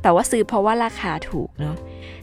[0.04, 1.76] แต่ว่าซื้อเพราะว่าราคาถูกเนาะ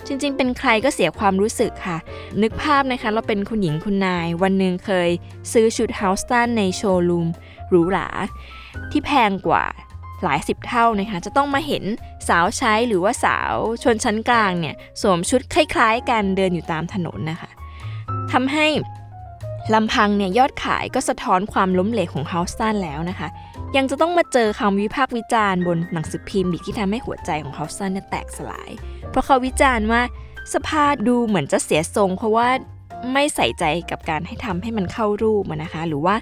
[0.07, 1.99] จริงๆ เป็นใครก็เสียความรู้สึกค่ะ
[2.43, 5.11] นึกภาพนะคะเราเป็นคุณหญิงคุณนาย วันหนึ่งเคย
[5.53, 7.29] ซื้อชุด h o u s t o n ในโชว์รูม
[7.69, 8.09] หรูหรา
[8.91, 9.65] ที่แพงกว่า
[10.25, 11.85] หลายสิบเท่านะคะ จะต้องมาเห็น
[12.29, 17.51] สาวใช้หรือว่าสาวชนชั้นกลางเนี่ย สวมชุดคล้ายๆกันเดินอยู่ตามถนนนะคะ
[18.33, 18.67] ทำให้
[19.75, 23.29] ลำพังเนี่ยยอดขายก็สะท้อนความล้มเหลวของ h o u s t o n แล้วนะคะ
[23.77, 28.71] ยังจะต้องมาเจอคำวิพากษ์วิจารณ์บนหนังสือพิมพ์อีกที่ทำให้หัวใจของ h o u s t o n เนี่ยแตกสลาย
[29.11, 30.03] เพราะเขาวิจารณ์ว่า
[30.55, 32.49] สภาดูเหมือนจะเสียทรง เพราะว่า
[33.13, 36.17] ไม่ใส่ใจกับการให้ทำให้มันเข้ารูปนะคะ หรือว่า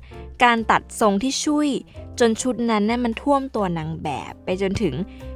[0.44, 1.68] การตัดทรงที่ช่วย
[2.20, 4.94] จนชุดนั้นน่ยมันท่วมตัวนางแบบ ไปจนถึง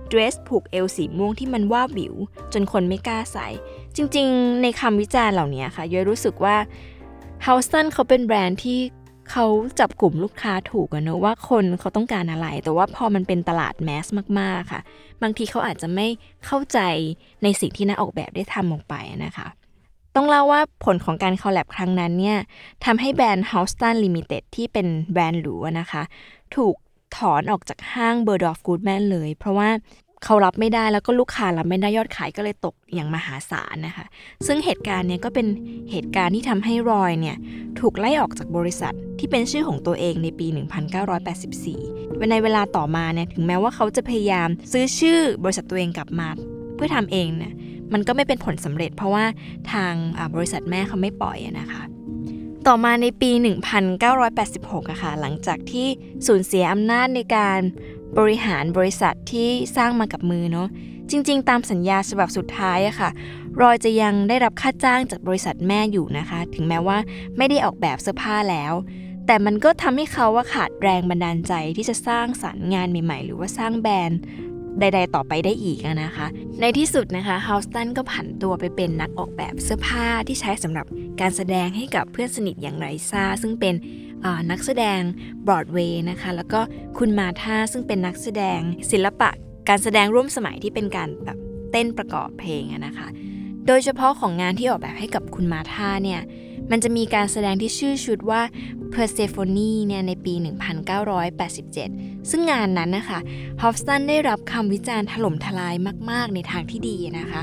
[0.09, 2.15] เดรสผูกเอวสีม่วงที่มันว่าบิว
[2.53, 3.49] จนคนไม่กล้าใส่
[3.97, 6.57] จริงๆ ในคำวิจารณ์เหล่านี้ค่ะย้อยรู้สึกว่า
[7.47, 8.79] h o u s t o n เขาเป็นแบรนด์ที่
[9.31, 9.47] เขา
[9.81, 14.07] จับกลุ่มลูกค้าถูกอะเนอะว่าคนเขาต้องการอะไร แต่ว่าพอมันเป็นตลาดแมส
[14.39, 14.83] มากๆค่ะ
[15.23, 16.07] บางทีเขาอาจจะไม่
[16.47, 16.79] เข้าใจ
[17.43, 19.47] ในสิ่งที่นักออกแบบได้ทำลงไปนะคะ
[20.17, 22.39] ต้องเล่าว่าผลของการคอลแลบครั้งนั้นเนี่ย
[22.85, 26.03] ทำให้แบรนด์ h o u s t o n Limited ที่เป็นแบรนด์หรูนะคะ
[26.57, 26.75] ถูก
[27.17, 29.69] ถอนออกจากห้าง Bird of Goodman เลย เพราะว่า
[30.25, 34.07] เขารับไม่ได้แล้วก็ลูกค้ารับไม่ได้ยอดขายก็เลยตกอย่างมหาศาลนะคะ
[34.47, 35.47] ซึ่งเหตุการณ์เนี้ยก็เป็น
[35.91, 37.37] เหตุการณ์ที่ทำให้รอยเนี่ย
[37.81, 40.47] ถูกไล่ออกจากบริษัทที่เป็นชื่อของตัวเองในปี
[41.19, 46.29] 1984 ในเวลาต่อมาเนี่ยถึงแม้ว่าเขาจะพยายามซื้อชื่อบริษัทตัวเองกลับมา
[46.75, 47.53] เพื่อทำเองเนี่ย
[47.93, 49.25] มันก็ไม่เป็นผลสำเร็จ เพราะว่า
[49.73, 49.95] ทาง
[50.35, 51.83] บริษัทแม่เขาไม่ปล่อยนะคะ
[52.67, 53.31] ต่อมาในปี
[54.11, 55.87] 1986อะค่ะ หลังจากที่
[56.27, 57.61] สูญเสียอำนาจในการ
[58.19, 60.69] บริหารบริษัทที่สร้างมากับมือเนาะ
[61.11, 63.11] จริง ๆ ตามสัญญาฉบับสุดท้ายอะค่ะ
[63.61, 66.99] รอยจะยังได้รับค่าจ้างจากบริษัทแม่อยู่นะคะ ถึงแม้ว่า
[67.37, 68.73] ไม่ได้ออกแบบเสื้อผ้าแล้ว
[69.27, 74.21] แต่มันก็ทำให้เขาว่าขาดแรงบันดาลใจที่จะสร้างสรรค์งานใหม่ ๆ หรือว่าสร้างแบรนด์
[74.81, 76.27] ใด ๆ ต่อไปได้อีกนะคะ
[76.61, 80.87] ในที่สุดนะคะฮาวสตันก็ผันตัวไปเป็นนักออกแบบเสื้อผ้าที่ใช้สำหรับ
[81.21, 83.75] การแสดงให้กับเพื่อนสนิทอย่างไรซาซึ่งเป็น
[84.51, 85.01] นักแสดง
[85.47, 86.61] บรอดเวย์นะคะ แล้วก็
[86.99, 89.31] คุณมาธาซึ่งเป็นนักแสดงศิลปะ
[89.69, 91.39] การแสดงร่วมสมัยที่เป็นการแบบ
[91.73, 93.09] เต้นประกอบเพลงนะคะ
[93.67, 96.21] โดยเฉพาะของงานที่ออกแบบให้กับคุณมาธาเนี่ย
[96.75, 98.43] มันจะมีการแสดงที่ชื่อชุดว่า
[98.95, 99.53] Persephone
[99.87, 100.35] เนี่ยในปี
[101.53, 103.21] 1987 ซึ่งงานนั้นนะคะ
[103.63, 105.75] ฮอฟสันได้รับคำวิจารณ์ถล่มทลาย
[106.11, 107.43] มาก ๆ ในทางที่ดีนะคะ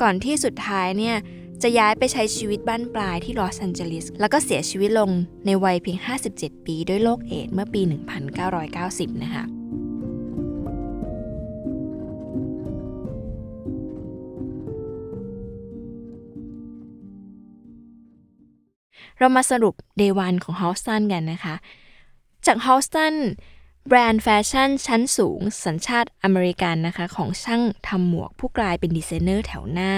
[0.00, 1.16] ก่อนที่สุดท้ายเนี่ย
[1.62, 5.10] จะย้ายไปใช้ชีวิตบ้านปลายที่ลอสแอนเจลิส แล้วก็เสียชีวิตลง
[5.46, 5.98] ในวัยเพียง
[6.32, 7.82] 57 ปีด้วยโรคเอดส์เมื่อปี
[8.52, 9.44] 1990 นะคะ
[19.20, 21.54] เรามาสรุป Day 1ของ h o u s t o n กันนะคะ
[22.46, 23.14] จาก h o u s t o n
[23.88, 29.92] แบรนด์แฟชั่นชั้นสูง สัญชาติอเมริกันนะคะ ของช่างทำหมวกผู้กลายเป็นดีไซเนอร์แถวหน้า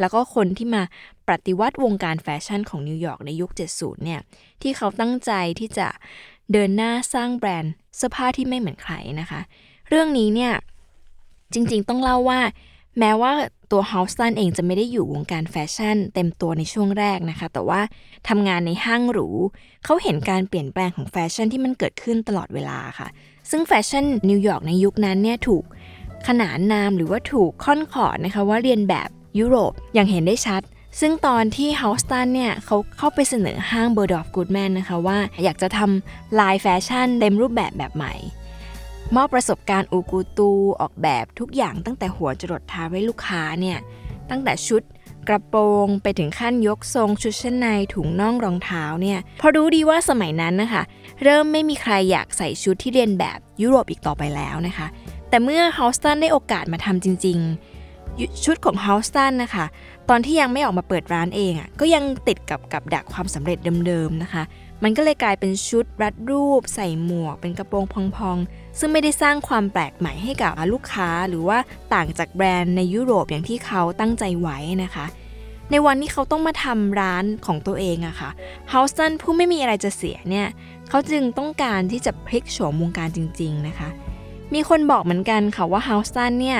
[0.00, 0.82] แล้วก็คนที่มา
[1.28, 4.20] ปฏิวัติวงการแฟชั่นของนิวยอร์กในยุค 70 เนี่ย
[4.62, 5.88] ที่เขาตั้งใจที่จะ
[6.52, 9.40] เดินหน้าสร้างแบรนด์เสื้อผ้าที่ไม่เหมือนใครนะคะ
[9.88, 10.52] เรื่องนี้เนี่ย
[11.52, 12.40] จริงๆต้องเล่าว่า
[12.98, 13.32] แม้ว่า
[13.70, 17.80] ตัว Halston เองจะไม่ได้อยู่วงการแฟชั่น เต็มตัวในช่วงแรกนะคะ แต่ว่า
[18.28, 19.28] ทำงานในห้างหรู
[19.84, 23.08] เขาเห็นการเปลี่ยนแปลงของแฟชั่นที่มันเกิดขึ้นตลอดเวลาค่ะ
[23.50, 25.64] ซึ่งแฟชั่นนิวยอร์กในยุคนั้นเนี่ยถูก
[26.28, 30.62] ขนานนามหรือว่าถูกค่อนขอดนะคะว่าเลียนแบบยุโรปอย่างเห็นได้ชัด
[31.00, 38.14] ซึ่งตอนที่ Halston เนี่ยเขาเข้าไปเสนอห้าง Bergdorf Goodman นะคะว่าอยากจะทำลายแฟชั่นเต็มรูปแบบแบบใหม่
[39.14, 43.78] มอบประสบการณ์อูกูตูออกแบบทุกอย่างตั้งแต่หัวจรดเท้าให้ลูกค้าเนี่ย
[44.30, 44.82] ตั้งแต่ชุด
[45.28, 50.82] กระโปรงไปถึงขั้นยกทรงชุดชั้นในถุงน่องรองเท้าเนี่ยพอรู้ดีว่าสมัยนั้นนะคะ
[51.22, 54.86] เริ่มไม่มีใครอยากใส่ชุดที่เรียนแบบยุโรปอีกต่อไปแล้วนะคะ
[55.28, 57.38] แต่เมื่อฮาสตันได้โอกาสมาทำจริง
[57.92, 59.64] ๆ ชุดของฮาสตันนะคะ
[60.08, 64.42] ตอนที่ยังไม่ออกมาเปิดร้านเองอะ่ะก็ยังติดกับกับดักความสำเร็จเดิมๆนะคะ
[64.82, 67.84] มันก็เลยกลายเป็นชุดรัดรูป ใส่หมวก เป็นกระโปรง
[68.16, 71.58] พองๆ ซึ่งไม่ได้สร้างความแปลกใหม่ให้กับลูกค้า หรือว่า
[71.94, 75.06] ต่างจากแบรนด์ในยุโรปอย่างที่เขาตั้งใจไว้นะคะ
[75.70, 78.30] ในวันที่เขาต้องมาทำร้านของตัวเองอะค่ะ
[78.72, 80.48] ฮาวสตันผู้ไม่มีอะไรจะเสียเนี่ย
[80.88, 83.88] เขาจึงต้องการที่จะพลิกโฉมวงการจริง ๆนะคะ
[84.54, 86.58] มีคนบอกเหมือนกันค่ะว่าฮาวสตันเนี่ย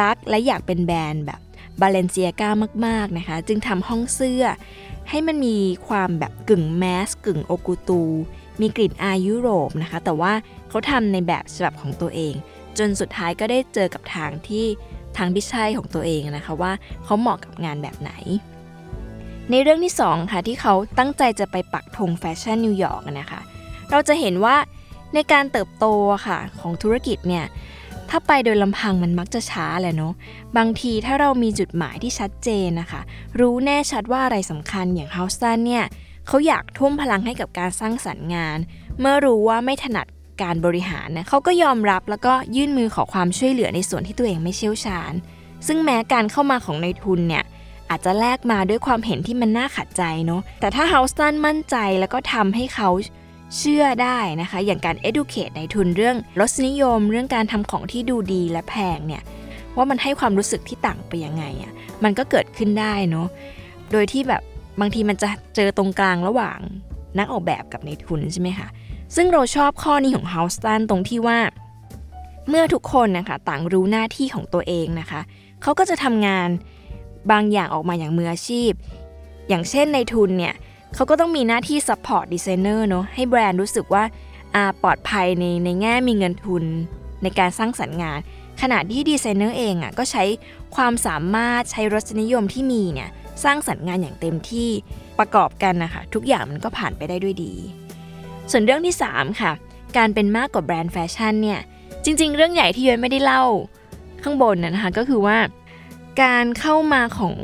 [0.00, 1.40] รักและอยากเป็นแบรนด์แบบ
[1.80, 2.50] บาเลนเซียก้า
[2.86, 4.44] มากๆนะคะ จึงทำห้องเสื้อ
[5.10, 5.56] ให้มันมี
[5.88, 8.02] ความแบบกึ่งแมสกึ่งโอกูตู
[8.60, 10.32] มีกลิ่นอายยุโรปนะคะ แต่ว่า
[10.68, 12.34] เขาทำในแบบฉบับของตัวเอง
[12.78, 14.66] จนสุดท้ายก็ได้เจอกับทางที่
[15.16, 16.72] ทางที่ใช่ของตัวเองนะคะว่า
[17.04, 18.12] เขาเหมาะกับงานแบบไหน
[19.50, 23.40] ในเรื่องที่2ค่ะที่เขาตั้งใจจะไปปักธงแฟชั่นนิวยอร์กนะคะ
[23.90, 24.56] เราจะเห็นว่า
[25.14, 25.86] ในการเติบโต
[26.26, 27.44] ค่ะของธุรกิจเนี่ย
[28.10, 30.12] ถ้าไปโดยลำพังมันมักจะช้าแหละเนาะ
[30.56, 33.00] บางทีถ้าเรามีจุดหมายที่ชัดเจนนะคะ
[33.40, 35.84] รู้แน่ชัดว่าอะไรสำคัญอย่างเฮาสตันเนี่ย
[36.26, 38.58] เขาอยากทุ่มพลังให้กับการสร้างสรรค์งาน
[39.00, 40.06] เมื่อรู้ว่าไม่ถนัด
[40.42, 45.12] การบริหารนะเขาก็ยอมรับแล้วก็ยื่นมือขอความช่วยเหลือในส่วนที่ตัวเองไม่เชี่ยวชาญ
[45.66, 47.44] ซึ่งแม้การเข้ามาของในทุนเนี่ย
[47.90, 52.88] อาจจะแลกมาด้วยความเห็นที่มันน่าขัดใจเนาะ แต่ถ้าเฮาสตันมั่นใจแล้วก็ทำให้เขา
[53.56, 59.22] เชื่อได้นะคะ อย่างการ educate ในทุนเรื่องรสนิยม เรื่องการทำของที่ดูดีและแพงเนี่ย
[59.76, 61.72] ว่ามันให้ความรู้สึกที่ต่างไปยังไงอะ่ะ
[62.04, 63.28] มันก็เกิดขึ้นได้เนาะ
[63.92, 64.42] โดยที่แบบ
[64.80, 66.58] บางทีมันจะเจอตรงกลางระหว่าง
[67.18, 68.68] นักออกแบบกับในทุนใช่ไหมคะ
[69.16, 71.38] ซึ่งเราชอบข้อนี้ของ h o u s t o n ตรงที่ว่า
[72.48, 75.20] เมื่อทุกคนนะคะต่างรู้หน้าที่ของตัวเองนะคะ
[75.62, 76.48] เขาก็จะทำงาน
[77.30, 78.70] บางอย่างออกมาอย่างมืออาชีพ
[79.48, 80.54] อย่างเช่นในทุนเนี่ย
[80.94, 84.04] เขาก็ต้องมีหน้าที่ support designer เนาะให้แบรนด์รู้สึกว่า
[84.82, 86.64] ปลอดภัยในในแง่มีเงินทุน
[87.22, 88.18] ในการสร้างสรรค์งาน
[88.60, 90.24] ขณะที่ดีไซเนอร์เองอะ่ะก็ใช้
[90.76, 93.10] ความสามารถใช้รสนิยมที่มีเนี่ย
[93.44, 94.68] สร้างสรรค์งานอย่างเต็มที่
[95.18, 97.52] ประกอบกันนะคะทุกอย่างมันก็ผ่านไปได้ด้วยดี
[98.50, 99.52] ส่วนเรื่องที่ 3 ค่ะ
[99.96, 101.60] การเป็นมากกว่าแบรนด์แฟชั่นเนี่ย
[102.04, 103.44] จริง ๆ เรื่องใหญ่ที่ย้อยไม่ได้เล่า
[104.22, 105.36] ข้างบนนะคะก็คือว่า
[106.22, 107.34] การเข้ามาของ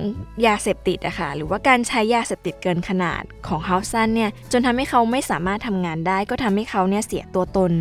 [0.46, 7.72] ยาเสพติดอะค่ะหรือว่าการใช้ยาเสพติดเกินขนาดของเฮาสันเนี่ยจนทำให้เขาไม่สามารถทำงานได้ ก็ทำให้เขาเนี่ยเสียตัวตน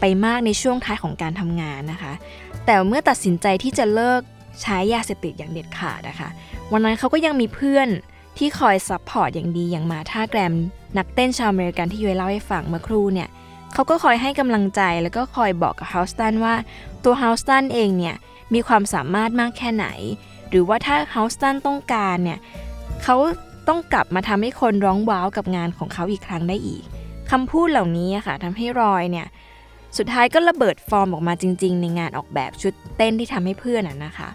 [0.00, 2.12] ไปมากในช่วงท้ายของการทำงานนะคะ
[2.64, 4.20] แต่เมื่อตัดสินใจที่จะเลิก
[4.62, 6.28] ใช้ยาเสพติดอย่างเด็ดขาดนะคะ
[6.72, 7.88] วันนั้นเขาก็ยังมีเพื่อน
[8.38, 10.54] ที่คอย support อย่างดีอย่าง Martha Graham
[10.98, 13.28] นักเต้นชาวอเมริกันที่ยุ้ยเล่าให้ฟังเมื่อครู่เนี่ย
[13.72, 16.54] เขาก็คอยให้กำลังใจแล้วก็คอยบอกกับ Halston ว่า
[17.04, 18.16] ตัว Halston เองเนี่ย
[18.54, 19.86] มีความสามารถมากแค่ไหน
[20.50, 22.38] หรือว่าถ้า Halston ต้องการเนี่ย
[23.02, 23.16] เขา
[23.68, 26.84] ต้องกลับมาทำให้คนร้องว้าวกับงานของเขาอีกครั้งได้อีก
[27.30, 29.26] คำพูดเหล่านี้ค่ะทำให้รอยเนี่ย
[29.96, 34.28] สุดท้ายก็ระเบิดฟอร์มออกมาจริง ๆ ในงานออกแบบชุดเต้นที่ทำให้เพื่อนน่ะนะคะ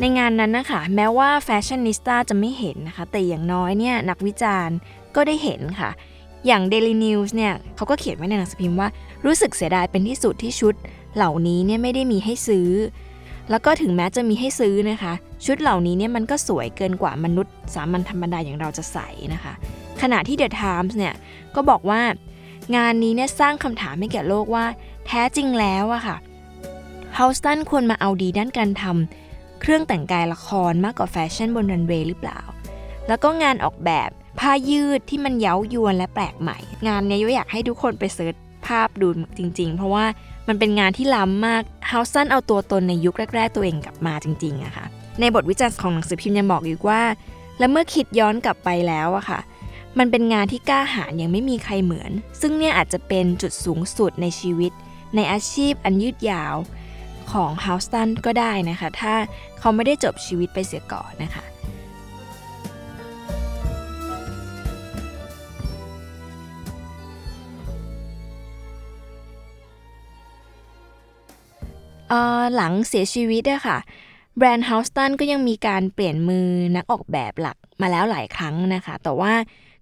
[0.00, 4.76] ในงานนั้นนะคะ แม้ว่าแฟชั่นนิสต้าจะไม่เห็นนะคะ แต่อย่างน้อยเนี่ยนักวิจารณ์
[5.14, 5.90] ก็ได้เห็นค่ะ
[6.46, 8.88] อย่าง Daily News เนี่ยเขาก็เขียนไว้ในหนังสือพิมพ์ว่า
[9.24, 10.74] รู้สึกเสียดายเป็นที่สุดที่ชุด
[11.16, 12.68] เหล่านี้เนี่ยไม่ได้มีให้ซื้อ
[13.50, 15.12] แล้วก็ถึงแม้จะมีให้ซื้อนะคะ
[15.44, 19.52] ชุดเหล่านี้เนี่ยมันก็สวยเกินกว่ามนุษย์สามัญธรรมดาอย่างเราจะใส่นะคะ
[20.02, 21.14] ขณะที่ The Times เนี่ย
[21.54, 22.00] ก็บอกว่า
[22.76, 24.64] งานนี้เนี่ยสร้างคำถามให้แก่โลกว่า
[25.06, 26.16] แท้จริงแล้วอะค่ะ
[27.14, 32.40] เฮาสตันควรมาเอาดีด้านการทำเครื่องแต่งกายละครมากกว่าแฟชั่นบนรันเวย์หรือเปล่า
[33.08, 34.10] แล้วก็งานออกแบบ
[34.40, 36.58] ผ้ายืดที่มันเย้ายวนและแปลกใหม่
[36.88, 38.34] งานเนี้ยอยากให้ทุกคนไปเสิร์ช
[38.66, 39.08] ภาพดู
[39.38, 40.04] จริง ๆ เพราะว่า
[40.52, 44.86] มันเป็นงานที่ล้ำมากเฮาสันเอาตัวตนในยุคแรก ๆ ตัวเองกลับมาจริงๆอะค่ะ
[45.20, 47.02] ในบทวิจารณ์ของหนังสือพิมพ์ยังบอกอีกว่า
[47.58, 49.40] และเมื่อคิดย้อนกลับไปแล้วอะค่ะ
[49.98, 54.72] มันเป็นงานที่กล้าหาญยังไม่มีใครเหมือน ซึ่งเนี่ยอาจจะเป็นจุดสูงสุดในชีวิต
[55.16, 56.54] ในอาชีพอันยืดยาว
[57.32, 59.14] ของเฮาสตันก็ได้นะคะ ถ้า
[59.58, 61.44] เขาไม่ได้จบชีวิตไปเสียก่อนนะคะ
[72.10, 73.78] เอ่อหลังเสียชีวิตอะค่ะ
[74.36, 79.32] แบรนด์เฮาสตันก็ยังมีการเปลี่ยนมือนักออกแบบหลักมาแล้วหลายครั้งนะคะ แต่ว่า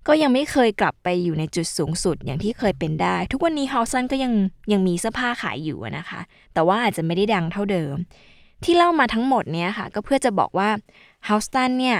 [0.06, 4.32] ก็ยังไม่เคยกลับไปอยู่ในจุดสูงสุดอย่างที่เคยเป็นได้ ทุกวันนี้เฮาสตันก็ยัง
[4.72, 6.20] ยังมีเสื้อผ้าขายอยู่นะคะ
[6.54, 7.94] แต่ว่าอาจจะไม่ได้ดังเท่าเดิม
[8.64, 10.68] ที่เล่ามาทั้งหมดเนี้ยค่ะ ก็เพื่อจะบอกว่า
[11.26, 11.98] เฮาสตันเนี่ย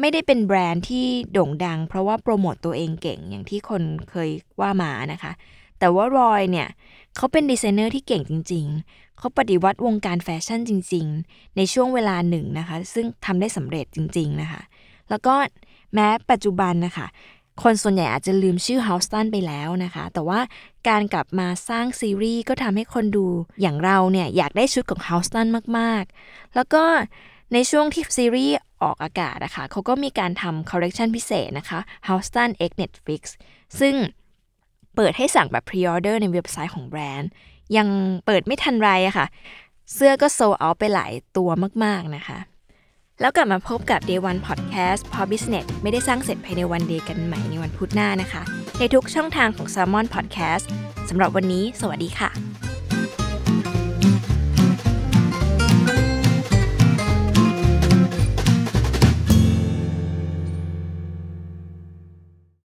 [0.00, 5.32] ไม่ได้เป็นแบรนด์ที่โด่งดัง เพราะว่าโปรโมตตัวเองเก่งอย่างที่คนเคยว่ามานะคะ
[5.78, 6.68] แต่ว่า Roy เนี่ย
[7.16, 14.62] เขาเป็นดีไซเนอร์ที่เก่งจริง ๆ เขาปฏิวัติวงการแฟชั่นจริง ๆ ในช่วงเวลาหนึ่งนะคะ ซึ่งทำได้สำเร็จจริง ๆ นะคะ
[15.10, 15.34] แล้วก็
[15.94, 17.06] แม้ปัจจุบันนะคะ
[17.62, 20.40] คนส่วนใหญ่อาจจะลืมชื่อ h o u s t o n ไปแล้วนะคะ แต่ว่า
[20.88, 23.26] การกลับมาสร้างซีรีส์ก็ทำให้คนดู
[23.60, 25.46] อย่างเราเนี่ยอยากได้ชุดของ Halston
[25.78, 26.84] มาก ๆ แล้วก็
[27.52, 33.22] ในช่วงที่ซีรีส์ออกอากาศนะคะเขาก็มีการทำคอลเลกชันพิเศษนะคะ h o u s t o n X Netflix
[33.80, 33.94] ซึ่ง
[34.96, 37.30] เปิดให้สั่งแบบ pre-order ในเว็บไซต์ของแบรนด์
[37.76, 37.88] ยัง
[38.26, 39.26] เปิดไม่ทันไรอะค่ะ
[39.92, 41.50] เสื้อก็โซเอาไปหลายตัว
[41.84, 42.38] มากๆนะคะ
[43.20, 48.42] แล้วกลับมาพบกับ Day One Podcast เพราะ Business ไม่ได้สร้างเสร็จภายใน One Day กันใหม่ในวันพุธหน้านะคะ
[48.78, 50.64] ในทุกช่องทางของ Salmon Podcast
[51.08, 52.63] สำหรับวันนี้ สวัสดีค่ะ